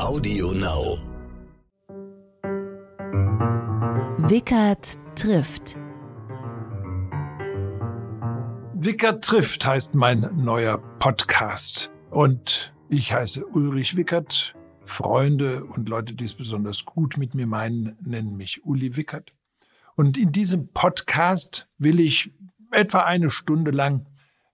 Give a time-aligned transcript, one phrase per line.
[0.00, 0.98] Audio Now.
[4.28, 5.78] Wickert trifft.
[8.74, 11.90] Wickert trifft heißt mein neuer Podcast.
[12.10, 14.54] Und ich heiße Ulrich Wickert.
[14.84, 19.32] Freunde und Leute, die es besonders gut mit mir meinen, nennen mich Uli Wickert.
[19.96, 22.32] Und in diesem Podcast will ich
[22.72, 24.06] etwa eine Stunde lang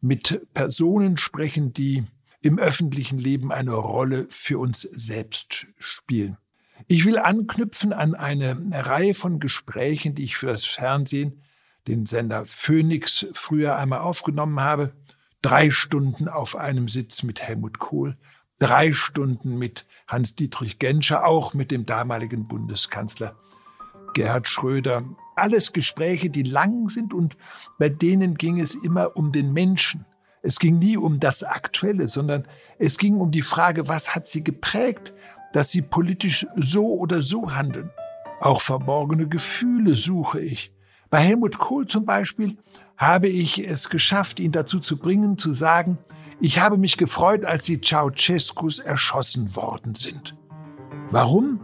[0.00, 2.04] mit Personen sprechen, die
[2.42, 6.36] im öffentlichen Leben eine Rolle für uns selbst spielen.
[6.88, 11.42] Ich will anknüpfen an eine Reihe von Gesprächen, die ich für das Fernsehen,
[11.86, 14.92] den Sender Phoenix, früher einmal aufgenommen habe.
[15.40, 18.16] Drei Stunden auf einem Sitz mit Helmut Kohl,
[18.58, 23.36] drei Stunden mit Hans-Dietrich Genscher, auch mit dem damaligen Bundeskanzler
[24.14, 25.04] Gerhard Schröder.
[25.34, 27.36] Alles Gespräche, die lang sind und
[27.78, 30.04] bei denen ging es immer um den Menschen.
[30.42, 32.46] Es ging nie um das Aktuelle, sondern
[32.78, 35.14] es ging um die Frage, was hat sie geprägt,
[35.52, 37.90] dass sie politisch so oder so handeln.
[38.40, 40.72] Auch verborgene Gefühle suche ich.
[41.10, 42.56] Bei Helmut Kohl zum Beispiel
[42.96, 45.98] habe ich es geschafft, ihn dazu zu bringen, zu sagen,
[46.40, 50.34] ich habe mich gefreut, als die Ceausescus erschossen worden sind.
[51.10, 51.60] Warum?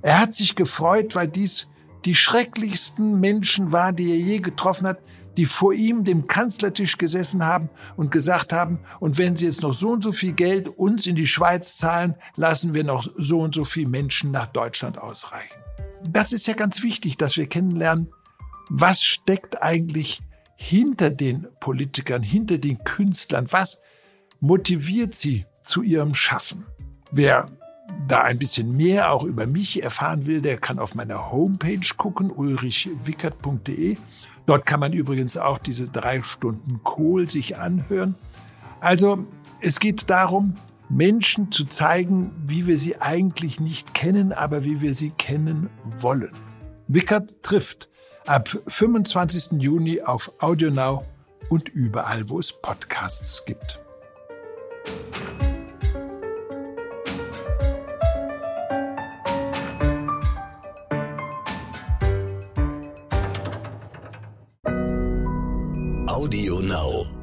[0.00, 1.68] Er hat sich gefreut, weil dies
[2.04, 4.98] die schrecklichsten Menschen waren, die er je getroffen hat,
[5.36, 9.72] die vor ihm dem Kanzlertisch gesessen haben und gesagt haben, und wenn Sie jetzt noch
[9.72, 13.54] so und so viel Geld uns in die Schweiz zahlen, lassen wir noch so und
[13.54, 15.56] so viel Menschen nach Deutschland ausreichen.
[16.04, 18.12] Das ist ja ganz wichtig, dass wir kennenlernen,
[18.68, 20.20] was steckt eigentlich
[20.56, 23.80] hinter den Politikern, hinter den Künstlern, was
[24.40, 26.66] motiviert sie zu ihrem Schaffen.
[27.10, 27.48] Wer
[28.06, 32.30] da ein bisschen mehr auch über mich erfahren will, der kann auf meiner Homepage gucken,
[32.30, 33.96] ulrichwickert.de.
[34.46, 38.16] Dort kann man übrigens auch diese drei Stunden Kohl sich anhören.
[38.80, 39.24] Also
[39.60, 40.54] es geht darum,
[40.88, 46.32] Menschen zu zeigen, wie wir sie eigentlich nicht kennen, aber wie wir sie kennen wollen.
[46.88, 47.88] Wickert trifft
[48.26, 49.62] ab 25.
[49.62, 51.04] Juni auf AudioNow
[51.48, 53.80] und überall, wo es Podcasts gibt.
[66.12, 67.21] Audio Now.